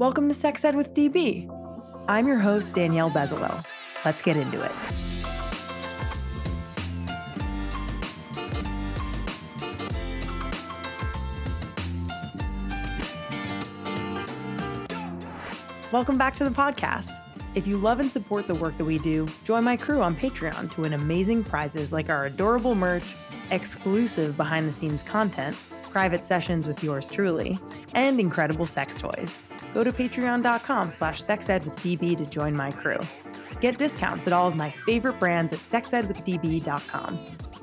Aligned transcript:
Welcome 0.00 0.28
to 0.28 0.34
Sex 0.34 0.64
Ed 0.64 0.76
with 0.76 0.94
DB. 0.94 1.46
I'm 2.08 2.26
your 2.26 2.38
host, 2.38 2.72
Danielle 2.72 3.10
Bezalel. 3.10 3.62
Let's 4.02 4.22
get 4.22 4.34
into 4.34 4.56
it. 4.64 4.72
Welcome 15.92 16.16
back 16.16 16.34
to 16.36 16.44
the 16.44 16.50
podcast. 16.50 17.10
If 17.54 17.66
you 17.66 17.76
love 17.76 18.00
and 18.00 18.10
support 18.10 18.46
the 18.46 18.54
work 18.54 18.78
that 18.78 18.86
we 18.86 18.98
do, 19.00 19.28
join 19.44 19.64
my 19.64 19.76
crew 19.76 20.00
on 20.00 20.16
Patreon 20.16 20.70
to 20.70 20.80
win 20.80 20.94
amazing 20.94 21.44
prizes 21.44 21.92
like 21.92 22.08
our 22.08 22.24
adorable 22.24 22.74
merch, 22.74 23.14
exclusive 23.50 24.38
behind 24.38 24.66
the 24.66 24.72
scenes 24.72 25.02
content, 25.02 25.54
private 25.90 26.24
sessions 26.24 26.66
with 26.66 26.82
yours 26.82 27.06
truly, 27.06 27.58
and 27.92 28.18
incredible 28.18 28.64
sex 28.64 28.98
toys. 28.98 29.36
Go 29.74 29.84
to 29.84 29.92
patreon.com 29.92 30.90
slash 30.90 31.22
sexedwithdb 31.22 32.18
to 32.18 32.26
join 32.26 32.54
my 32.54 32.70
crew. 32.70 32.98
Get 33.60 33.78
discounts 33.78 34.26
at 34.26 34.32
all 34.32 34.48
of 34.48 34.56
my 34.56 34.70
favorite 34.70 35.18
brands 35.20 35.52
at 35.52 35.58
sexedwithdb.com. 35.60 37.18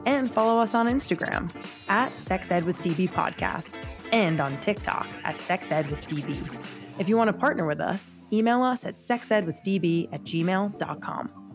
And 0.05 0.31
follow 0.31 0.61
us 0.61 0.73
on 0.73 0.87
Instagram 0.87 1.53
at 1.89 2.11
sexedwithdb 2.13 3.09
podcast 3.09 3.83
and 4.13 4.39
on 4.39 4.57
TikTok 4.61 5.09
at 5.23 5.37
sexedwithdb. 5.39 6.99
If 6.99 7.09
you 7.09 7.17
want 7.17 7.27
to 7.27 7.33
partner 7.33 7.65
with 7.65 7.79
us, 7.79 8.15
email 8.31 8.63
us 8.63 8.85
at 8.85 8.95
sexedwithdb 8.95 10.13
at 10.13 10.23
gmail.com. 10.23 11.47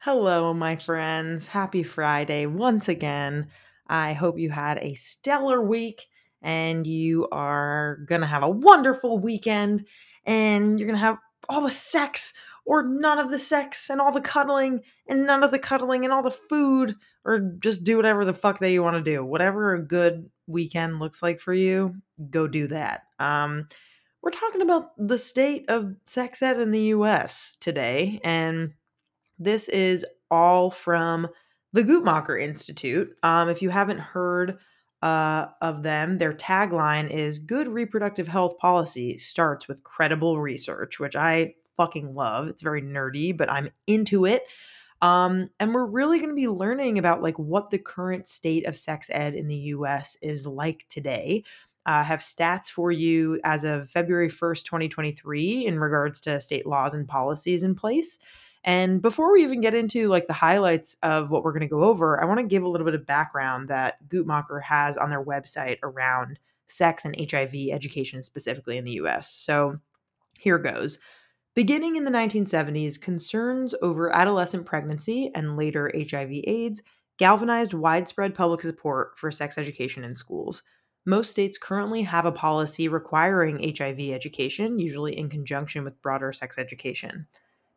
Hello, 0.00 0.52
my 0.52 0.74
friends. 0.74 1.46
Happy 1.46 1.84
Friday 1.84 2.46
once 2.46 2.88
again. 2.88 3.46
I 3.92 4.14
hope 4.14 4.38
you 4.38 4.48
had 4.48 4.78
a 4.78 4.94
stellar 4.94 5.60
week 5.60 6.08
and 6.40 6.86
you 6.86 7.28
are 7.30 7.98
going 8.06 8.22
to 8.22 8.26
have 8.26 8.42
a 8.42 8.48
wonderful 8.48 9.18
weekend 9.18 9.86
and 10.24 10.80
you're 10.80 10.86
going 10.86 10.98
to 10.98 11.04
have 11.04 11.18
all 11.46 11.60
the 11.60 11.70
sex 11.70 12.32
or 12.64 12.82
none 12.82 13.18
of 13.18 13.28
the 13.28 13.38
sex 13.38 13.90
and 13.90 14.00
all 14.00 14.10
the 14.10 14.22
cuddling 14.22 14.80
and 15.06 15.26
none 15.26 15.44
of 15.44 15.50
the 15.50 15.58
cuddling 15.58 16.04
and 16.04 16.12
all 16.12 16.22
the 16.22 16.30
food 16.30 16.96
or 17.26 17.38
just 17.58 17.84
do 17.84 17.98
whatever 17.98 18.24
the 18.24 18.32
fuck 18.32 18.60
that 18.60 18.70
you 18.70 18.82
want 18.82 18.96
to 18.96 19.02
do. 19.02 19.22
Whatever 19.22 19.74
a 19.74 19.82
good 19.82 20.30
weekend 20.46 20.98
looks 20.98 21.22
like 21.22 21.38
for 21.38 21.52
you, 21.52 21.96
go 22.30 22.48
do 22.48 22.68
that. 22.68 23.02
Um, 23.18 23.68
we're 24.22 24.30
talking 24.30 24.62
about 24.62 24.92
the 24.96 25.18
state 25.18 25.66
of 25.68 25.96
sex 26.06 26.40
ed 26.40 26.58
in 26.58 26.70
the 26.70 26.80
US 26.80 27.58
today, 27.60 28.20
and 28.24 28.72
this 29.38 29.68
is 29.68 30.06
all 30.30 30.70
from 30.70 31.28
the 31.72 31.84
Guttmacher 31.84 32.40
Institute. 32.40 33.16
Um, 33.22 33.48
if 33.48 33.62
you 33.62 33.70
haven't 33.70 33.98
heard 33.98 34.58
uh, 35.00 35.46
of 35.60 35.82
them, 35.82 36.18
their 36.18 36.32
tagline 36.32 37.10
is 37.10 37.38
Good 37.38 37.68
reproductive 37.68 38.28
health 38.28 38.58
policy 38.58 39.18
starts 39.18 39.68
with 39.68 39.82
credible 39.82 40.40
research, 40.40 41.00
which 41.00 41.16
I 41.16 41.54
fucking 41.76 42.14
love. 42.14 42.48
It's 42.48 42.62
very 42.62 42.82
nerdy, 42.82 43.36
but 43.36 43.50
I'm 43.50 43.70
into 43.86 44.26
it. 44.26 44.44
Um, 45.00 45.50
and 45.58 45.74
we're 45.74 45.86
really 45.86 46.18
going 46.18 46.30
to 46.30 46.34
be 46.34 46.48
learning 46.48 46.98
about 46.98 47.22
like 47.22 47.38
what 47.38 47.70
the 47.70 47.78
current 47.78 48.28
state 48.28 48.66
of 48.66 48.76
sex 48.76 49.10
ed 49.10 49.34
in 49.34 49.48
the 49.48 49.56
US 49.56 50.16
is 50.22 50.46
like 50.46 50.86
today. 50.88 51.42
I 51.84 52.00
uh, 52.00 52.04
have 52.04 52.20
stats 52.20 52.68
for 52.68 52.92
you 52.92 53.40
as 53.42 53.64
of 53.64 53.90
February 53.90 54.28
1st, 54.28 54.62
2023, 54.64 55.66
in 55.66 55.80
regards 55.80 56.20
to 56.22 56.40
state 56.40 56.64
laws 56.64 56.94
and 56.94 57.08
policies 57.08 57.64
in 57.64 57.74
place. 57.74 58.20
And 58.64 59.02
before 59.02 59.32
we 59.32 59.42
even 59.42 59.60
get 59.60 59.74
into 59.74 60.08
like 60.08 60.28
the 60.28 60.32
highlights 60.32 60.96
of 61.02 61.30
what 61.30 61.42
we're 61.42 61.52
going 61.52 61.60
to 61.62 61.66
go 61.66 61.84
over, 61.84 62.22
I 62.22 62.26
want 62.26 62.38
to 62.38 62.46
give 62.46 62.62
a 62.62 62.68
little 62.68 62.84
bit 62.84 62.94
of 62.94 63.06
background 63.06 63.68
that 63.68 63.96
Guttmacher 64.08 64.62
has 64.62 64.96
on 64.96 65.10
their 65.10 65.24
website 65.24 65.78
around 65.82 66.38
sex 66.68 67.04
and 67.04 67.16
HIV 67.30 67.54
education 67.72 68.22
specifically 68.22 68.78
in 68.78 68.84
the 68.84 69.00
US. 69.02 69.28
So 69.30 69.78
here 70.38 70.58
goes. 70.58 70.98
Beginning 71.54 71.96
in 71.96 72.04
the 72.04 72.10
1970s, 72.10 72.98
concerns 72.98 73.74
over 73.82 74.10
adolescent 74.14 74.64
pregnancy 74.64 75.30
and 75.34 75.56
later 75.56 75.92
HIV/AIDS 75.94 76.82
galvanized 77.18 77.74
widespread 77.74 78.34
public 78.34 78.62
support 78.62 79.18
for 79.18 79.30
sex 79.30 79.58
education 79.58 80.02
in 80.02 80.16
schools. 80.16 80.62
Most 81.04 81.30
states 81.30 81.58
currently 81.58 82.02
have 82.02 82.26
a 82.26 82.32
policy 82.32 82.88
requiring 82.88 83.74
HIV 83.76 84.12
education, 84.12 84.78
usually 84.78 85.18
in 85.18 85.28
conjunction 85.28 85.84
with 85.84 86.00
broader 86.00 86.32
sex 86.32 86.58
education. 86.58 87.26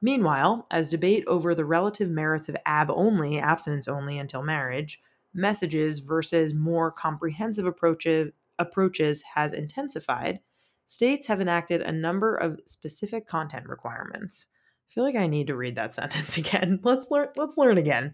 Meanwhile, 0.01 0.67
as 0.71 0.89
debate 0.89 1.23
over 1.27 1.55
the 1.55 1.65
relative 1.65 2.09
merits 2.09 2.49
of 2.49 2.57
AB 2.65 2.91
only, 2.93 3.39
abstinence 3.39 3.87
only 3.87 4.17
until 4.19 4.43
marriage, 4.43 5.01
messages 5.33 5.99
versus 5.99 6.53
more 6.53 6.91
comprehensive 6.91 7.65
approaches, 7.65 8.31
approaches 8.59 9.23
has 9.35 9.53
intensified, 9.53 10.39
states 10.85 11.27
have 11.27 11.41
enacted 11.41 11.81
a 11.81 11.91
number 11.91 12.35
of 12.35 12.59
specific 12.65 13.27
content 13.27 13.67
requirements. 13.67 14.47
I 14.89 14.93
feel 14.93 15.03
like 15.03 15.15
I 15.15 15.27
need 15.27 15.47
to 15.47 15.55
read 15.55 15.75
that 15.75 15.93
sentence 15.93 16.37
again. 16.37 16.79
Let's 16.83 17.09
learn 17.09 17.29
let's 17.35 17.57
learn 17.57 17.77
again. 17.77 18.13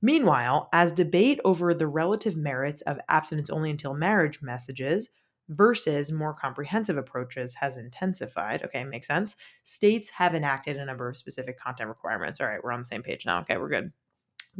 Meanwhile, 0.00 0.68
as 0.72 0.92
debate 0.92 1.40
over 1.44 1.74
the 1.74 1.86
relative 1.86 2.36
merits 2.36 2.82
of 2.82 2.98
abstinence 3.08 3.50
only 3.50 3.70
until 3.70 3.94
marriage 3.94 4.42
messages 4.42 5.10
versus 5.48 6.12
more 6.12 6.34
comprehensive 6.34 6.96
approaches 6.96 7.54
has 7.54 7.76
intensified. 7.76 8.62
Okay, 8.64 8.84
makes 8.84 9.08
sense. 9.08 9.36
States 9.64 10.10
have 10.10 10.34
enacted 10.34 10.76
a 10.76 10.84
number 10.84 11.08
of 11.08 11.16
specific 11.16 11.58
content 11.58 11.88
requirements. 11.88 12.40
All 12.40 12.46
right, 12.46 12.62
we're 12.62 12.72
on 12.72 12.80
the 12.80 12.86
same 12.86 13.02
page 13.02 13.26
now. 13.26 13.40
Okay, 13.40 13.56
we're 13.56 13.68
good. 13.68 13.92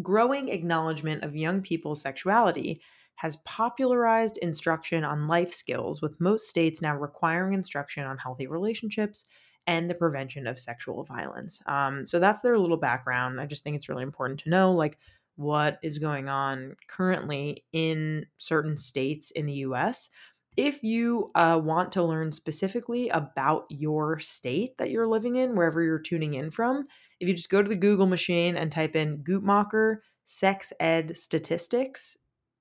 Growing 0.00 0.48
acknowledgement 0.48 1.22
of 1.22 1.36
young 1.36 1.60
people's 1.62 2.00
sexuality 2.00 2.80
has 3.16 3.36
popularized 3.44 4.38
instruction 4.38 5.04
on 5.04 5.28
life 5.28 5.52
skills, 5.52 6.00
with 6.00 6.20
most 6.20 6.48
states 6.48 6.80
now 6.80 6.96
requiring 6.96 7.52
instruction 7.52 8.04
on 8.04 8.18
healthy 8.18 8.46
relationships 8.46 9.26
and 9.66 9.88
the 9.88 9.94
prevention 9.94 10.46
of 10.46 10.58
sexual 10.58 11.04
violence. 11.04 11.62
Um, 11.66 12.04
so 12.06 12.18
that's 12.18 12.40
their 12.40 12.58
little 12.58 12.78
background. 12.78 13.40
I 13.40 13.46
just 13.46 13.62
think 13.62 13.76
it's 13.76 13.88
really 13.88 14.02
important 14.02 14.40
to 14.40 14.50
know, 14.50 14.72
like, 14.72 14.98
what 15.36 15.78
is 15.82 15.98
going 15.98 16.28
on 16.28 16.76
currently 16.88 17.64
in 17.72 18.26
certain 18.36 18.76
states 18.76 19.30
in 19.30 19.46
the 19.46 19.54
US. 19.54 20.10
If 20.56 20.82
you 20.82 21.30
uh, 21.34 21.60
want 21.62 21.92
to 21.92 22.02
learn 22.02 22.30
specifically 22.30 23.08
about 23.08 23.64
your 23.70 24.18
state 24.18 24.76
that 24.78 24.90
you're 24.90 25.06
living 25.08 25.36
in, 25.36 25.56
wherever 25.56 25.82
you're 25.82 25.98
tuning 25.98 26.34
in 26.34 26.50
from, 26.50 26.86
if 27.20 27.28
you 27.28 27.34
just 27.34 27.48
go 27.48 27.62
to 27.62 27.68
the 27.68 27.76
Google 27.76 28.06
machine 28.06 28.56
and 28.56 28.70
type 28.70 28.94
in 28.94 29.24
Guttmacher 29.24 29.98
sex 30.24 30.72
ed 30.78 31.16
statistics, 31.16 32.18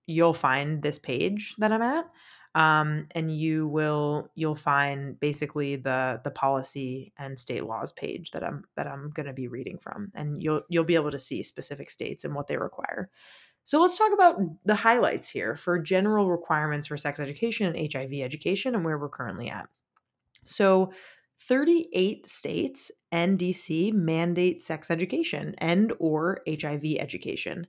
you'll 0.07 0.33
find 0.33 0.81
this 0.81 0.99
page 0.99 1.55
that 1.57 1.71
I'm 1.71 1.81
at. 1.81 2.05
Um, 2.53 3.07
and 3.15 3.33
you 3.33 3.67
will 3.67 4.29
you'll 4.35 4.55
find 4.55 5.17
basically 5.17 5.77
the 5.77 6.19
the 6.23 6.31
policy 6.31 7.13
and 7.17 7.39
state 7.39 7.63
laws 7.63 7.93
page 7.93 8.31
that 8.31 8.43
I'm 8.43 8.65
that 8.75 8.87
I'm 8.87 9.09
going 9.11 9.27
to 9.27 9.33
be 9.33 9.47
reading 9.47 9.77
from, 9.77 10.11
and 10.15 10.43
you'll 10.43 10.61
you'll 10.67 10.83
be 10.83 10.95
able 10.95 11.11
to 11.11 11.19
see 11.19 11.43
specific 11.43 11.89
states 11.89 12.25
and 12.25 12.35
what 12.35 12.47
they 12.47 12.57
require. 12.57 13.09
So 13.63 13.81
let's 13.81 13.97
talk 13.97 14.11
about 14.13 14.39
the 14.65 14.75
highlights 14.75 15.29
here 15.29 15.55
for 15.55 15.79
general 15.79 16.29
requirements 16.29 16.87
for 16.87 16.97
sex 16.97 17.19
education 17.19 17.67
and 17.67 17.93
HIV 17.93 18.13
education 18.13 18.75
and 18.75 18.83
where 18.83 18.97
we're 18.97 19.09
currently 19.09 19.49
at. 19.49 19.69
So 20.43 20.91
38 21.47 22.25
states 22.27 22.91
and 23.11 23.37
DC 23.37 23.93
mandate 23.93 24.61
sex 24.61 24.91
education 24.91 25.55
and 25.57 25.93
or 25.99 26.41
HIV 26.47 26.83
education. 26.99 27.67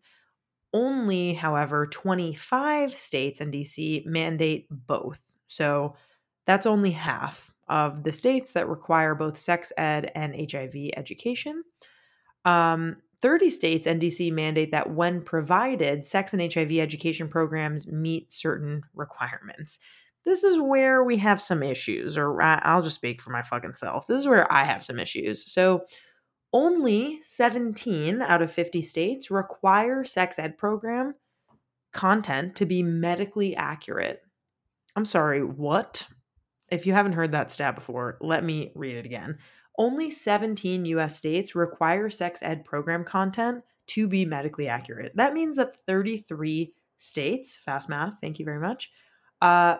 Only, 0.75 1.34
however, 1.34 1.86
25 1.86 2.94
states 2.94 3.41
and 3.41 3.53
DC 3.53 4.06
mandate 4.06 4.66
both. 4.70 5.20
So 5.48 5.97
that's 6.47 6.66
only 6.66 6.92
half 6.92 7.50
of 7.69 8.03
the 8.04 8.12
states 8.12 8.53
that 8.53 8.69
require 8.69 9.14
both 9.14 9.36
sex 9.38 9.72
ed 9.76 10.10
and 10.14 10.50
HIV 10.50 10.74
education. 10.97 11.62
Um, 12.44 12.97
30 13.22 13.50
states 13.50 13.87
and 13.87 14.03
DC 14.03 14.33
mandate 14.33 14.72
that 14.72 14.91
when 14.91 15.22
provided, 15.22 16.05
sex 16.05 16.34
and 16.34 16.53
HIV 16.53 16.72
education 16.72 17.28
programs 17.28 17.91
meet 17.91 18.33
certain 18.33 18.83
requirements. 18.94 19.78
This 20.24 20.45
is 20.45 20.60
where 20.60 21.03
we 21.03 21.16
have 21.19 21.41
some 21.41 21.63
issues, 21.63 22.19
or 22.19 22.41
I'll 22.42 22.83
just 22.83 22.97
speak 22.97 23.21
for 23.21 23.30
my 23.30 23.42
fucking 23.42 23.74
self. 23.74 24.07
This 24.07 24.21
is 24.21 24.28
where 24.28 24.51
I 24.53 24.65
have 24.65 24.84
some 24.84 24.98
issues. 24.98 25.51
So, 25.51 25.86
only 26.53 27.19
17 27.22 28.21
out 28.21 28.42
of 28.42 28.53
50 28.53 28.83
states 28.83 29.30
require 29.30 30.04
sex 30.04 30.39
ed 30.39 30.59
program 30.59 31.15
content 31.92 32.57
to 32.57 32.66
be 32.66 32.83
medically 32.83 33.57
accurate. 33.57 34.21
I'm 34.95 35.07
sorry, 35.07 35.42
what? 35.42 36.07
If 36.71 36.86
you 36.86 36.92
haven't 36.92 37.15
heard 37.15 37.33
that 37.33 37.51
stat 37.51 37.75
before, 37.75 38.18
let 38.21 38.45
me 38.45 38.72
read 38.75 38.97
it 38.97 39.07
again. 39.07 39.39
Only 39.78 40.10
17 40.10 40.84
US 40.86 41.16
states 41.16 41.54
require 41.54 42.10
sex 42.10 42.42
ed 42.42 42.65
program 42.65 43.04
content 43.04 43.65
to 43.89 44.07
be 44.09 44.24
medically 44.24 44.69
accurate. 44.69 45.16
That 45.16 45.34
means 45.34 45.57
that 45.57 45.74
33 45.86 46.72
states, 46.98 47.57
fast 47.57 47.89
math, 47.89 48.15
thank 48.21 48.39
you 48.39 48.45
very 48.45 48.60
much, 48.60 48.91
uh, 49.41 49.77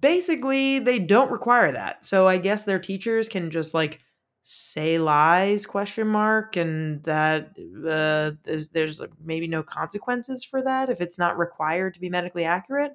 basically 0.00 0.78
they 0.78 0.98
don't 0.98 1.30
require 1.30 1.70
that. 1.72 2.04
So 2.04 2.26
I 2.26 2.38
guess 2.38 2.64
their 2.64 2.78
teachers 2.78 3.28
can 3.28 3.50
just 3.50 3.74
like 3.74 4.00
say 4.42 4.98
lies 4.98 5.64
question 5.64 6.06
mark 6.06 6.56
and 6.56 7.02
that 7.04 7.50
uh, 7.88 8.32
there's, 8.42 8.68
there's 8.70 9.00
maybe 9.24 9.48
no 9.48 9.62
consequences 9.62 10.44
for 10.44 10.60
that 10.62 10.90
if 10.90 11.00
it's 11.00 11.18
not 11.18 11.38
required 11.38 11.94
to 11.94 12.00
be 12.00 12.10
medically 12.10 12.44
accurate 12.44 12.94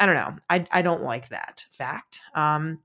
I 0.00 0.06
don't 0.06 0.14
know. 0.14 0.36
I, 0.48 0.66
I 0.72 0.82
don't 0.82 1.02
like 1.02 1.28
that 1.28 1.66
fact. 1.70 2.22
Um, 2.34 2.78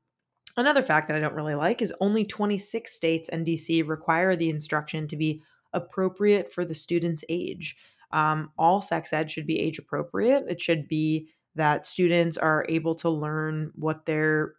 another 0.57 0.81
fact 0.81 1.07
that 1.07 1.18
I 1.18 1.19
don't 1.19 1.36
really 1.36 1.56
like 1.56 1.81
is 1.81 1.94
only 2.00 2.25
26 2.25 2.92
states 2.92 3.30
and 3.30 3.46
DC 3.46 3.88
require 3.88 4.36
the 4.36 4.50
instruction 4.50 5.07
to 5.07 5.16
be 5.16 5.42
appropriate 5.74 6.52
for 6.52 6.66
the 6.66 6.75
student's 6.75 7.24
age. 7.30 7.75
Um, 8.12 8.52
all 8.57 8.81
sex 8.81 9.12
ed 9.13 9.30
should 9.30 9.48
be 9.48 9.60
age 9.60 9.80
appropriate. 9.80 10.46
It 10.48 10.62
should 10.62 10.88
be 10.88 11.30
that 11.56 11.86
students 11.86 12.38
are 12.38 12.66
able 12.69 12.96
to 12.96 13.10
learn 13.10 13.72
what 13.75 14.06
they're 14.06 14.54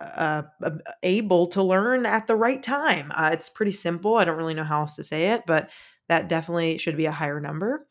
uh, 0.00 0.42
able 1.02 1.46
to 1.48 1.62
learn 1.62 2.04
at 2.04 2.26
the 2.26 2.36
right 2.36 2.62
time. 2.62 3.10
Uh, 3.14 3.30
it's 3.32 3.48
pretty 3.48 3.72
simple. 3.72 4.16
I 4.16 4.24
don't 4.24 4.36
really 4.36 4.54
know 4.54 4.64
how 4.64 4.80
else 4.80 4.96
to 4.96 5.02
say 5.02 5.30
it, 5.32 5.44
but 5.46 5.70
that 6.08 6.28
definitely 6.28 6.78
should 6.78 6.96
be 6.96 7.06
a 7.06 7.12
higher 7.12 7.40
number. 7.40 7.86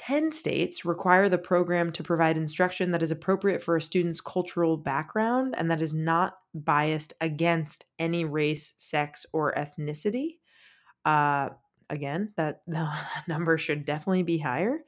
10 0.00 0.32
states 0.32 0.86
require 0.86 1.28
the 1.28 1.36
program 1.36 1.92
to 1.92 2.02
provide 2.02 2.38
instruction 2.38 2.90
that 2.90 3.02
is 3.02 3.10
appropriate 3.10 3.62
for 3.62 3.76
a 3.76 3.82
student's 3.82 4.22
cultural 4.22 4.78
background 4.78 5.54
and 5.58 5.70
that 5.70 5.82
is 5.82 5.92
not 5.92 6.38
biased 6.54 7.12
against 7.20 7.84
any 7.98 8.24
race, 8.24 8.72
sex, 8.78 9.26
or 9.34 9.52
ethnicity. 9.52 10.38
Uh, 11.04 11.50
again, 11.90 12.32
that 12.38 12.62
number 13.28 13.58
should 13.58 13.84
definitely 13.84 14.22
be 14.22 14.38
higher 14.38 14.78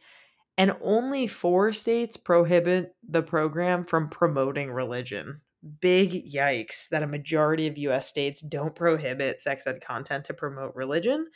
and 0.56 0.74
only 0.80 1.26
four 1.26 1.74
states 1.74 2.16
prohibit 2.16 2.96
the 3.06 3.22
program 3.22 3.84
from 3.84 4.08
promoting 4.08 4.72
religion. 4.72 5.42
Big 5.82 6.32
yikes 6.32 6.88
that 6.88 7.02
a 7.02 7.06
majority 7.06 7.66
of 7.66 7.76
US 7.76 8.08
states 8.08 8.40
don't 8.40 8.74
prohibit 8.74 9.42
sex 9.42 9.66
ed 9.66 9.82
content 9.82 10.24
to 10.24 10.32
promote 10.32 10.74
religion. 10.74 11.26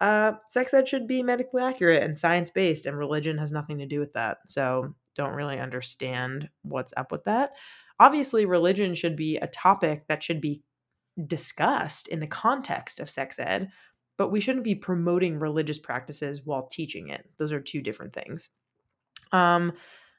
Uh, 0.00 0.32
sex 0.48 0.74
ed 0.74 0.88
should 0.88 1.06
be 1.06 1.22
medically 1.22 1.62
accurate 1.62 2.02
and 2.02 2.18
science 2.18 2.50
based, 2.50 2.86
and 2.86 2.98
religion 2.98 3.38
has 3.38 3.52
nothing 3.52 3.78
to 3.78 3.86
do 3.86 3.98
with 3.98 4.12
that. 4.12 4.38
So, 4.46 4.94
don't 5.14 5.34
really 5.34 5.58
understand 5.58 6.50
what's 6.62 6.92
up 6.96 7.10
with 7.10 7.24
that. 7.24 7.52
Obviously, 7.98 8.44
religion 8.44 8.94
should 8.94 9.16
be 9.16 9.36
a 9.38 9.46
topic 9.46 10.04
that 10.08 10.22
should 10.22 10.40
be 10.40 10.62
discussed 11.26 12.08
in 12.08 12.20
the 12.20 12.26
context 12.26 13.00
of 13.00 13.08
sex 13.08 13.38
ed, 13.38 13.70
but 14.18 14.30
we 14.30 14.40
shouldn't 14.40 14.64
be 14.64 14.74
promoting 14.74 15.38
religious 15.38 15.78
practices 15.78 16.44
while 16.44 16.66
teaching 16.66 17.08
it. 17.08 17.24
Those 17.38 17.52
are 17.52 17.60
two 17.60 17.80
different 17.80 18.12
things. 18.12 18.50
Um, 19.32 19.72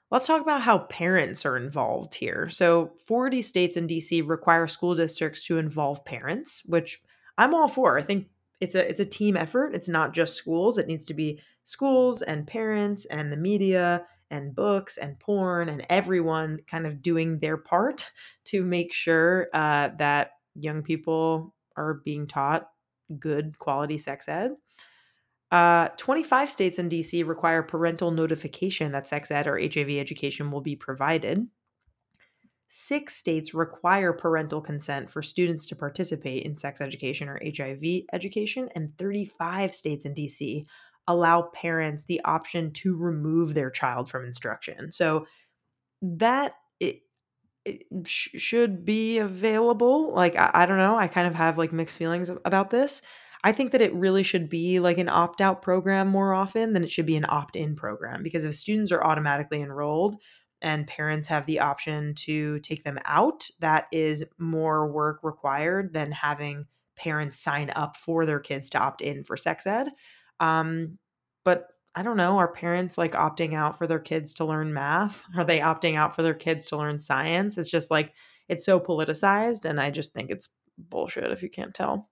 let's 0.09 0.25
talk 0.25 0.41
about 0.41 0.62
how 0.62 0.79
parents 0.79 1.45
are 1.45 1.57
involved 1.57 2.15
here. 2.15 2.50
So, 2.50 2.94
40 3.06 3.44
states 3.44 3.77
and 3.77 3.88
DC 3.88 4.27
require 4.27 4.68
school 4.68 4.95
districts 4.95 5.45
to 5.45 5.59
involve 5.59 6.03
parents, 6.03 6.63
which 6.65 7.00
I'm 7.38 7.53
all 7.53 7.68
for. 7.68 8.00
I 8.00 8.01
think 8.01 8.27
it's 8.59 8.75
a 8.75 8.88
it's 8.88 9.00
a 9.00 9.06
team 9.06 9.38
effort. 9.38 9.75
It's 9.75 9.89
not 9.89 10.13
just 10.13 10.36
schools. 10.36 10.77
It 10.77 10.88
needs 10.88 11.04
to 11.06 11.13
be 11.13 11.39
schools 11.63 12.21
and 12.21 12.48
parents 12.48 13.06
and 13.06 13.31
the 13.31 13.38
media 13.38 14.06
and 14.30 14.56
books 14.56 14.98
and 14.98 15.19
porn 15.19 15.69
and 15.69 15.86
everyone 15.89 16.59
kind 16.68 16.86
of 16.86 17.01
doing 17.01 17.39
their 17.39 17.57
part 17.57 18.12
to 18.45 18.63
make 18.63 18.94
sure 18.94 19.48
uh, 19.54 19.89
that 20.00 20.31
young 20.56 20.81
people 20.81 21.54
are 21.75 22.01
being 22.06 22.27
taught 22.27 22.69
good 23.19 23.57
quality 23.59 23.98
sex 23.98 24.27
ed. 24.27 24.51
Uh, 25.50 25.88
25 25.95 26.50
states 26.50 26.77
and 26.77 26.92
DC 26.92 27.25
require 27.25 27.63
parental 27.63 28.12
notification 28.12 28.92
that 28.92 29.07
sex 29.07 29.31
ed 29.31 29.48
or 29.48 29.57
HIV 29.57 29.92
education 29.92 30.51
will 30.51 30.60
be 30.62 30.75
provided. 30.75 31.48
Six 32.67 33.15
states 33.15 33.53
require 33.53 34.11
parental 34.11 34.59
consent 34.59 35.09
for 35.09 35.21
students 35.21 35.65
to 35.67 35.75
participate 35.75 36.43
in 36.43 36.57
sex 36.57 36.81
education 36.81 37.29
or 37.29 37.39
HIV 37.41 38.03
education, 38.11 38.69
and 38.75 38.95
35 38.97 39.73
states 39.73 40.05
and 40.05 40.15
DC 40.15 40.65
allow 41.07 41.43
parents 41.53 42.03
the 42.03 42.21
option 42.25 42.71
to 42.73 42.97
remove 42.97 43.53
their 43.53 43.69
child 43.69 44.09
from 44.09 44.25
instruction. 44.25 44.91
So 44.91 45.25
that 46.01 46.55
it, 46.81 47.03
it 47.63 47.83
sh- 48.05 48.35
should 48.35 48.83
be 48.83 49.19
available. 49.19 50.13
Like, 50.13 50.35
I, 50.35 50.51
I 50.53 50.65
don't 50.65 50.77
know. 50.77 50.97
I 50.97 51.07
kind 51.07 51.27
of 51.27 51.35
have 51.35 51.57
like 51.57 51.71
mixed 51.71 51.97
feelings 51.97 52.29
about 52.43 52.69
this. 52.69 53.01
I 53.43 53.53
think 53.53 53.71
that 53.71 53.81
it 53.81 53.93
really 53.93 54.23
should 54.23 54.49
be 54.49 54.79
like 54.81 54.97
an 54.97 55.07
opt 55.07 55.39
out 55.39 55.61
program 55.61 56.09
more 56.09 56.33
often 56.33 56.73
than 56.73 56.83
it 56.83 56.91
should 56.91 57.05
be 57.05 57.15
an 57.15 57.25
opt 57.29 57.55
in 57.55 57.77
program 57.77 58.23
because 58.23 58.43
if 58.43 58.55
students 58.55 58.91
are 58.91 59.03
automatically 59.03 59.61
enrolled 59.61 60.17
and 60.62 60.88
parents 60.88 61.27
have 61.27 61.45
the 61.45 61.59
option 61.59 62.13
to 62.15 62.59
take 62.59 62.83
them 62.83 63.00
out, 63.06 63.48
that 63.59 63.88
is 63.92 64.25
more 64.38 64.92
work 64.92 65.19
required 65.24 65.94
than 65.94 66.12
having 66.12 66.65
parents 66.95 67.39
sign 67.39 67.71
up 67.75 67.95
for 67.95 68.25
their 68.25 68.39
kids 68.39 68.69
to 68.71 68.80
opt 68.80 69.01
in 69.01 69.24
for 69.24 69.38
sex 69.38 69.68
ed. 69.68 69.89
Um, 70.39 70.98
but 71.45 71.68
I 71.95 72.04
don't 72.04 72.18
know, 72.18 72.38
are 72.38 72.51
parents 72.51 72.98
like 72.98 73.13
opting 73.13 73.56
out 73.56 73.77
for 73.77 73.88
their 73.88 74.00
kids 74.00 74.33
to 74.36 74.45
learn 74.45 74.74
math? 74.74 75.25
Are 75.38 75.44
they 75.44 75.59
opting 75.59 75.95
out 75.95 76.15
for 76.15 76.21
their 76.21 76.33
kids 76.33 76.68
to 76.68 76.77
learn 76.77 77.00
science? 77.00 77.57
It's 77.57 77.69
just 77.69 77.89
like 77.89 78.13
it's 78.48 78.65
so 78.65 78.80
politicized 78.80 79.65
and 79.65 79.80
I 79.80 79.92
just 79.92 80.13
think 80.13 80.30
it's 80.30 80.50
bullshit 80.77 81.31
if 81.31 81.42
you 81.42 81.50
can't 81.50 81.74
tell 81.74 82.10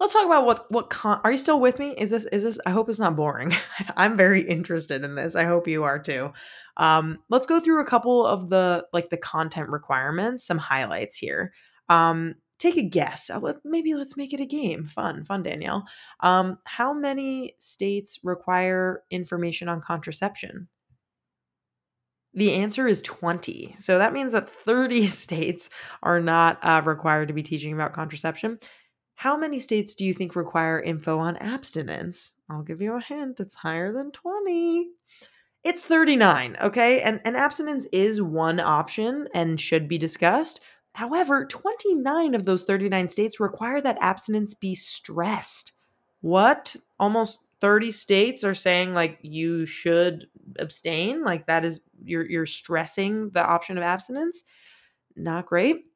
let's 0.00 0.14
talk 0.14 0.24
about 0.24 0.46
what 0.46 0.70
what 0.72 0.90
con- 0.90 1.20
are 1.22 1.30
you 1.30 1.38
still 1.38 1.60
with 1.60 1.78
me? 1.78 1.94
Is 1.96 2.10
this 2.10 2.24
is 2.26 2.42
this 2.42 2.58
i 2.66 2.70
hope 2.70 2.88
it's 2.88 2.98
not 2.98 3.14
boring. 3.14 3.54
I'm 3.96 4.16
very 4.16 4.40
interested 4.40 5.04
in 5.04 5.14
this. 5.14 5.36
I 5.36 5.44
hope 5.44 5.68
you 5.68 5.84
are 5.84 5.98
too. 5.98 6.32
Um, 6.78 7.18
let's 7.28 7.46
go 7.46 7.60
through 7.60 7.82
a 7.82 7.86
couple 7.86 8.26
of 8.26 8.48
the 8.48 8.86
like 8.92 9.10
the 9.10 9.18
content 9.18 9.68
requirements 9.68 10.46
some 10.46 10.58
highlights 10.58 11.18
here. 11.18 11.52
Um, 11.88 12.36
take 12.58 12.76
a 12.76 12.82
guess. 12.82 13.30
Uh, 13.30 13.38
let, 13.40 13.56
maybe 13.64 13.94
let's 13.94 14.16
make 14.16 14.32
it 14.32 14.40
a 14.40 14.46
game. 14.46 14.86
Fun 14.86 15.24
fun 15.24 15.42
danielle. 15.42 15.86
Um, 16.20 16.58
how 16.64 16.94
many 16.94 17.54
states 17.58 18.18
require 18.24 19.02
information 19.10 19.68
on 19.68 19.82
contraception? 19.82 20.68
The 22.32 22.54
answer 22.54 22.86
is 22.86 23.02
20. 23.02 23.74
So 23.76 23.98
that 23.98 24.12
means 24.12 24.32
that 24.32 24.48
30 24.48 25.06
states 25.08 25.68
are 26.02 26.20
not 26.20 26.58
uh, 26.62 26.80
required 26.84 27.28
to 27.28 27.34
be 27.34 27.42
teaching 27.42 27.72
about 27.72 27.92
contraception. 27.92 28.58
How 29.20 29.36
many 29.36 29.60
states 29.60 29.94
do 29.94 30.06
you 30.06 30.14
think 30.14 30.34
require 30.34 30.80
info 30.80 31.18
on 31.18 31.36
abstinence? 31.36 32.36
I'll 32.48 32.62
give 32.62 32.80
you 32.80 32.94
a 32.94 33.02
hint. 33.02 33.38
It's 33.38 33.54
higher 33.54 33.92
than 33.92 34.12
20. 34.12 34.92
It's 35.62 35.82
39, 35.82 36.56
okay? 36.62 37.02
And, 37.02 37.20
and 37.26 37.36
abstinence 37.36 37.86
is 37.92 38.22
one 38.22 38.60
option 38.60 39.28
and 39.34 39.60
should 39.60 39.88
be 39.88 39.98
discussed. 39.98 40.60
However, 40.94 41.44
29 41.44 42.34
of 42.34 42.46
those 42.46 42.64
39 42.64 43.10
states 43.10 43.38
require 43.38 43.82
that 43.82 43.98
abstinence 44.00 44.54
be 44.54 44.74
stressed. 44.74 45.72
What? 46.22 46.74
Almost 46.98 47.40
30 47.60 47.90
states 47.90 48.42
are 48.42 48.54
saying 48.54 48.94
like 48.94 49.18
you 49.20 49.66
should 49.66 50.28
abstain, 50.58 51.22
like 51.22 51.46
that 51.46 51.66
is 51.66 51.82
you're 52.02 52.24
you're 52.24 52.46
stressing 52.46 53.28
the 53.32 53.44
option 53.44 53.76
of 53.76 53.84
abstinence. 53.84 54.44
Not 55.14 55.44
great. 55.44 55.89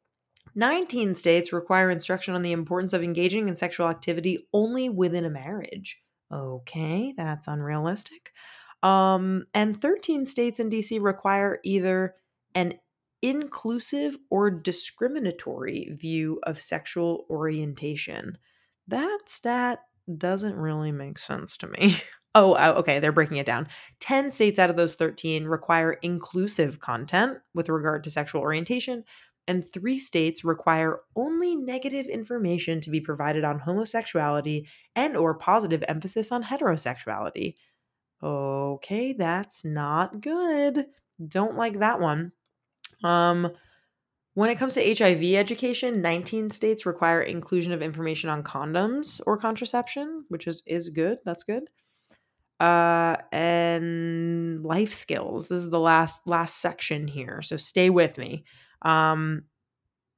19 0.55 1.15
states 1.15 1.53
require 1.53 1.91
instruction 1.91 2.35
on 2.35 2.43
the 2.43 2.53
importance 2.53 2.93
of 2.93 3.03
engaging 3.03 3.49
in 3.49 3.57
sexual 3.57 3.89
activity 3.89 4.47
only 4.53 4.89
within 4.89 5.25
a 5.25 5.31
marriage. 5.31 6.03
Okay, 6.33 7.15
that's 7.17 7.49
unrealistic. 7.49 8.33
Um, 8.83 9.47
and 9.55 9.81
13 9.81 10.27
states 10.27 10.61
in 10.61 10.69
DC 10.69 11.03
require 11.03 11.59
either 11.65 12.15
an 12.55 12.75
inclusive 13.23 14.19
or 14.31 14.51
discriminatory 14.51 15.89
view 15.93 16.39
of 16.43 16.61
sexual 16.61 17.25
orientation. 17.31 18.37
That 18.87 19.21
stat 19.27 19.81
doesn't 20.19 20.57
really 20.57 20.93
make 20.93 21.19
sense 21.19 21.57
to 21.59 21.67
me. 21.69 21.97
Oh, 22.37 22.57
okay, 22.81 22.99
they're 22.99 23.13
breaking 23.13 23.37
it 23.37 23.47
down. 23.47 23.69
10 24.01 24.33
states 24.33 24.59
out 24.59 24.69
of 24.69 24.75
those 24.75 24.97
13 24.97 25.45
require 25.45 25.93
inclusive 26.03 26.81
content 26.81 27.39
with 27.55 27.69
regard 27.69 28.03
to 28.03 28.11
sexual 28.11 28.41
orientation, 28.41 29.05
and 29.47 29.65
three 29.65 29.99
states 29.99 30.45
require 30.45 31.01
only 31.17 31.55
negative 31.55 32.07
information 32.07 32.81
to 32.81 32.91
be 32.91 33.01
provided 33.01 33.45
on 33.45 33.59
homosexuality 33.59 34.67
and 34.97 35.17
or 35.17 35.35
positive 35.35 35.85
emphasis 35.89 36.33
on 36.33 36.45
heterosexuality. 36.45 37.55
Okay, 38.23 39.13
that's 39.13 39.65
not 39.65 40.21
good. 40.21 40.87
Don't 41.29 41.57
like 41.57 41.79
that 41.79 42.01
one. 42.01 42.33
Um 43.03 43.53
when 44.35 44.51
it 44.51 44.59
comes 44.59 44.75
to 44.75 44.95
HIV 44.95 45.23
education, 45.35 46.03
19 46.03 46.51
states 46.51 46.85
require 46.85 47.23
inclusion 47.23 47.73
of 47.73 47.83
information 47.83 48.31
on 48.31 48.43
condoms 48.43 49.21
or 49.27 49.37
contraception, 49.37 50.25
which 50.29 50.47
is 50.47 50.63
is 50.67 50.89
good. 50.89 51.19
That's 51.25 51.45
good. 51.45 51.65
Uh 52.61 53.17
and 53.31 54.65
life 54.65 54.93
skills. 54.93 55.49
This 55.49 55.59
is 55.59 55.71
the 55.71 55.81
last 55.81 56.27
last 56.27 56.61
section 56.61 57.07
here. 57.09 57.43
So 57.43 57.57
stay 57.59 57.91
with 57.91 58.17
me. 58.17 58.45
Um, 58.85 59.45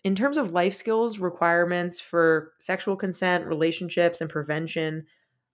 in 0.05 0.15
terms 0.15 0.37
of 0.37 0.53
life 0.53 0.73
skills 0.73 1.19
requirements 1.19 2.01
for 2.01 2.53
sexual 2.61 2.97
consent, 2.97 3.47
relationships, 3.47 4.21
and 4.21 4.31
prevention 4.31 5.07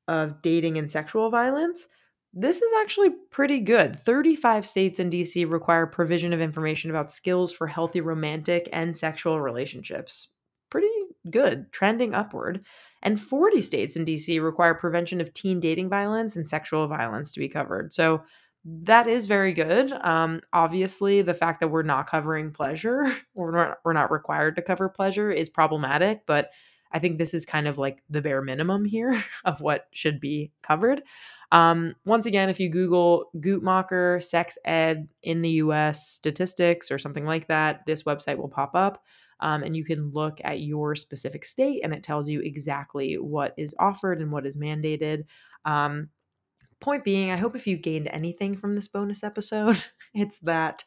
of 0.09 0.43
dating 0.43 0.77
and 0.77 0.91
sexual 0.91 1.31
violence, 1.31 1.89
this 2.35 2.63
is 2.63 2.73
actually 2.81 3.11
pretty 3.31 3.61
good. 3.61 3.99
35 4.01 4.65
states 4.65 4.99
in 4.99 5.11
DC 5.11 5.51
require 5.51 5.87
provision 5.87 6.33
of 6.33 6.41
information 6.41 6.91
about 6.91 7.13
skills 7.13 7.53
for 7.53 7.67
healthy 7.67 8.01
romantic 8.01 8.69
and 8.73 8.97
sexual 8.97 9.41
relationships. 9.41 10.29
Pretty 10.71 10.89
good, 11.31 11.71
trending 11.73 12.15
upward. 12.15 12.65
And 13.03 13.21
40 13.21 13.61
states 13.61 13.97
in 13.97 14.05
DC 14.05 14.43
require 14.43 14.75
prevention 14.75 15.21
of 15.21 15.33
teen 15.33 15.61
dating 15.61 15.89
violence 15.89 16.37
and 16.37 16.49
sexual 16.49 16.87
violence 16.87 17.33
to 17.33 17.41
be 17.41 17.49
covered. 17.49 17.93
So 17.93 18.23
that 18.65 19.09
is 19.09 19.27
very 19.27 19.53
good. 19.53 19.93
Um, 19.93 20.41
obviously, 20.53 21.23
the 21.23 21.35
fact 21.35 21.61
that 21.61 21.69
we're 21.69 21.83
not 21.83 22.07
covering 22.09 22.53
pleasure, 22.53 23.07
we're 23.35 23.53
not, 23.53 23.79
we're 23.85 23.93
not 23.93 24.11
required 24.11 24.57
to 24.57 24.63
cover 24.63 24.89
pleasure, 24.89 25.31
is 25.31 25.49
problematic. 25.49 26.23
But 26.27 26.51
I 26.93 26.99
think 26.99 27.19
this 27.19 27.35
is 27.35 27.45
kind 27.45 27.67
of 27.67 27.79
like 27.79 28.03
the 28.09 28.23
bare 28.23 28.43
minimum 28.43 28.85
here 28.85 29.21
of 29.45 29.61
what 29.61 29.89
should 29.93 30.21
be 30.21 30.53
covered. 30.63 31.03
Um, 31.51 31.95
once 32.07 32.27
again, 32.27 32.49
if 32.49 32.61
you 32.61 32.71
Google 32.71 33.31
Guttmacher 33.37 34.23
sex 34.23 34.57
ed 34.65 35.09
in 35.23 35.43
the 35.43 35.51
US 35.51 36.09
statistics 36.09 36.91
or 36.91 36.99
something 36.99 37.27
like 37.27 37.49
that, 37.49 37.85
this 37.85 38.05
website 38.05 38.39
will 38.39 38.49
pop 38.49 38.75
up. 38.75 39.03
Um, 39.41 39.65
and 39.65 39.77
you 39.77 39.85
can 39.85 40.13
look 40.13 40.41
at 40.45 40.61
your 40.61 40.95
specific 40.95 41.45
state 41.45 41.81
and 41.83 41.93
it 41.93 42.05
tells 42.05 42.29
you 42.29 42.41
exactly 42.41 43.15
what 43.15 43.55
is 43.59 43.75
offered 43.79 44.21
and 44.21 44.31
what 44.31 44.47
is 44.47 44.57
mandated. 44.57 45.25
Um, 45.65 46.11
point 46.83 47.05
being, 47.05 47.31
I 47.31 47.37
hope 47.37 47.57
if 47.57 47.67
you 47.67 47.77
gained 47.77 48.09
anything 48.09 48.57
from 48.57 48.75
this 48.75 48.89
bonus 48.89 49.25
episode, 49.25 49.83
it's 50.15 50.39
that 50.41 50.85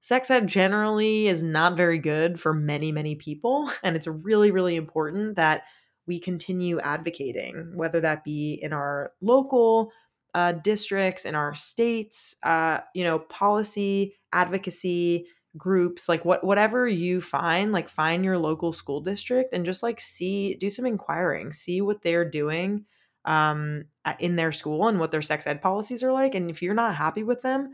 sex 0.00 0.30
ed 0.30 0.46
generally 0.46 1.26
is 1.26 1.42
not 1.42 1.76
very 1.76 1.98
good 1.98 2.38
for 2.38 2.54
many, 2.54 2.92
many 2.92 3.16
people. 3.16 3.70
And 3.82 3.96
it's 3.96 4.06
really, 4.06 4.50
really 4.50 4.76
important 4.76 5.36
that 5.36 5.62
we 6.06 6.20
continue 6.20 6.78
advocating, 6.80 7.72
whether 7.74 8.00
that 8.00 8.24
be 8.24 8.58
in 8.62 8.72
our 8.72 9.12
local 9.20 9.92
uh, 10.34 10.52
districts, 10.52 11.24
in 11.24 11.34
our 11.34 11.54
states, 11.54 12.36
uh, 12.42 12.80
you 12.94 13.04
know, 13.04 13.18
policy, 13.18 14.16
advocacy, 14.32 15.26
groups 15.56 16.08
like 16.08 16.24
what 16.24 16.44
whatever 16.44 16.86
you 16.86 17.20
find 17.20 17.72
like 17.72 17.88
find 17.88 18.24
your 18.24 18.36
local 18.36 18.72
school 18.72 19.00
district 19.00 19.54
and 19.54 19.64
just 19.64 19.82
like 19.82 19.98
see 20.00 20.54
do 20.54 20.68
some 20.68 20.84
inquiring 20.84 21.50
see 21.52 21.80
what 21.80 22.02
they're 22.02 22.28
doing 22.28 22.84
um, 23.28 23.84
in 24.18 24.36
their 24.36 24.50
school 24.50 24.88
and 24.88 24.98
what 24.98 25.10
their 25.10 25.22
sex 25.22 25.46
ed 25.46 25.60
policies 25.60 26.02
are 26.02 26.12
like. 26.12 26.34
And 26.34 26.50
if 26.50 26.62
you're 26.62 26.74
not 26.74 26.96
happy 26.96 27.22
with 27.22 27.42
them, 27.42 27.72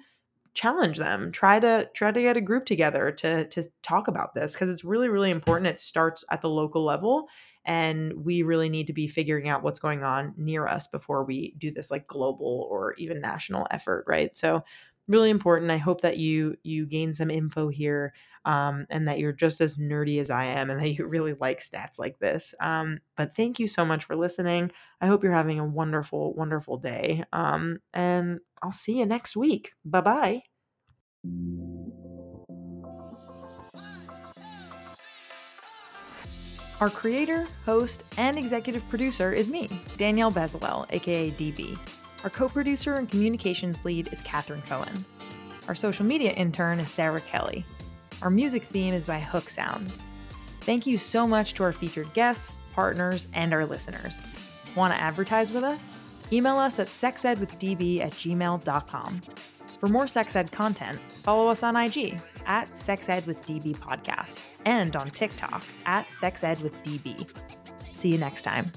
challenge 0.52 0.98
them. 0.98 1.30
Try 1.30 1.60
to 1.60 1.88
try 1.94 2.10
to 2.10 2.20
get 2.20 2.36
a 2.36 2.40
group 2.40 2.64
together 2.66 3.12
to 3.12 3.46
to 3.46 3.62
talk 3.82 4.08
about 4.08 4.34
this 4.34 4.52
because 4.52 4.68
it's 4.68 4.84
really 4.84 5.08
really 5.08 5.30
important. 5.30 5.68
It 5.68 5.80
starts 5.80 6.24
at 6.28 6.42
the 6.42 6.50
local 6.50 6.84
level, 6.84 7.28
and 7.64 8.12
we 8.24 8.42
really 8.42 8.68
need 8.68 8.88
to 8.88 8.92
be 8.92 9.06
figuring 9.06 9.48
out 9.48 9.62
what's 9.62 9.78
going 9.78 10.02
on 10.02 10.34
near 10.36 10.66
us 10.66 10.88
before 10.88 11.24
we 11.24 11.54
do 11.56 11.70
this 11.70 11.90
like 11.90 12.08
global 12.08 12.66
or 12.68 12.94
even 12.98 13.20
national 13.20 13.68
effort, 13.70 14.04
right? 14.08 14.36
So 14.36 14.64
really 15.08 15.30
important. 15.30 15.70
I 15.70 15.76
hope 15.76 16.00
that 16.02 16.16
you 16.16 16.56
you 16.62 16.86
gain 16.86 17.14
some 17.14 17.30
info 17.30 17.68
here 17.68 18.12
um, 18.44 18.86
and 18.90 19.08
that 19.08 19.18
you're 19.18 19.32
just 19.32 19.60
as 19.60 19.74
nerdy 19.74 20.20
as 20.20 20.30
I 20.30 20.44
am 20.44 20.70
and 20.70 20.80
that 20.80 20.90
you 20.90 21.06
really 21.08 21.34
like 21.34 21.60
stats 21.60 21.98
like 21.98 22.18
this. 22.18 22.54
Um, 22.60 23.00
but 23.16 23.34
thank 23.34 23.58
you 23.58 23.66
so 23.66 23.84
much 23.84 24.04
for 24.04 24.16
listening. 24.16 24.70
I 25.00 25.06
hope 25.06 25.22
you're 25.22 25.32
having 25.32 25.58
a 25.58 25.64
wonderful, 25.64 26.34
wonderful 26.34 26.78
day. 26.78 27.24
Um, 27.32 27.80
and 27.92 28.40
I'll 28.62 28.70
see 28.72 28.98
you 28.98 29.06
next 29.06 29.36
week. 29.36 29.72
Bye 29.84 30.00
bye. 30.00 30.42
Our 36.80 36.90
creator, 36.90 37.46
host, 37.64 38.02
and 38.18 38.36
executive 38.36 38.86
producer 38.90 39.32
is 39.32 39.48
me, 39.48 39.68
Danielle 39.96 40.32
Bezalel, 40.32 40.86
aka 40.92 41.30
DB. 41.30 42.03
Our 42.24 42.30
co 42.30 42.48
producer 42.48 42.94
and 42.94 43.08
communications 43.08 43.84
lead 43.84 44.10
is 44.10 44.22
Cathren 44.22 44.66
Cohen. 44.66 45.04
Our 45.68 45.74
social 45.74 46.06
media 46.06 46.32
intern 46.32 46.80
is 46.80 46.90
Sarah 46.90 47.20
Kelly. 47.20 47.64
Our 48.22 48.30
music 48.30 48.62
theme 48.62 48.94
is 48.94 49.04
by 49.04 49.20
Hook 49.20 49.50
Sounds. 49.50 49.98
Thank 50.64 50.86
you 50.86 50.96
so 50.96 51.26
much 51.26 51.52
to 51.54 51.62
our 51.64 51.72
featured 51.72 52.12
guests, 52.14 52.56
partners, 52.72 53.28
and 53.34 53.52
our 53.52 53.66
listeners. 53.66 54.18
Want 54.74 54.94
to 54.94 55.00
advertise 55.00 55.50
with 55.52 55.64
us? 55.64 56.26
Email 56.32 56.56
us 56.56 56.78
at 56.78 56.86
sexedwithdb 56.86 58.00
at 58.00 58.12
gmail.com. 58.12 59.20
For 59.78 59.88
more 59.88 60.08
sex 60.08 60.34
ed 60.34 60.50
content, 60.50 60.96
follow 60.96 61.50
us 61.50 61.62
on 61.62 61.76
IG 61.76 62.18
at 62.46 62.70
sexedwithdb 62.70 63.76
podcast 63.76 64.60
and 64.64 64.96
on 64.96 65.10
TikTok 65.10 65.62
at 65.84 66.06
sexedwithdb. 66.08 67.84
See 67.86 68.08
you 68.08 68.18
next 68.18 68.42
time. 68.42 68.72